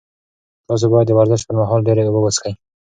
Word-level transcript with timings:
تاسي 0.67 0.85
باید 0.91 1.07
د 1.09 1.11
ورزش 1.19 1.41
پر 1.47 1.55
مهال 1.61 1.79
ډېرې 1.87 2.01
اوبه 2.05 2.19
وڅښئ. 2.21 2.53